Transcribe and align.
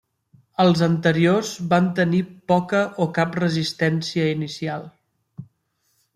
Els 0.61 0.79
anteriors 0.85 1.51
van 1.73 1.89
tenir 1.99 2.21
poca 2.53 2.81
o 3.05 3.09
cap 3.19 3.39
resistència 3.43 4.27
inicial. 4.39 4.91